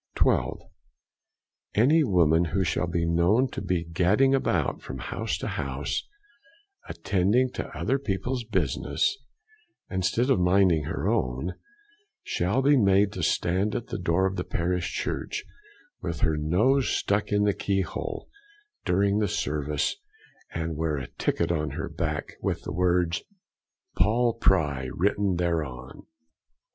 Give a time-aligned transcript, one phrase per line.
[0.15, 0.59] 12.
[1.75, 6.07] Any woman who shall be known to be gadding about from house to house,
[6.89, 9.15] attending to other people's business
[9.91, 11.53] instead of minding her own,
[12.23, 15.43] shall be made to stand at the door of the parish church
[16.01, 18.27] with her nose stuck in the key hole,
[18.83, 19.97] during the service,
[20.51, 23.21] and wear a ticket on her back, with the words
[23.95, 26.07] Paul Pry written thereon.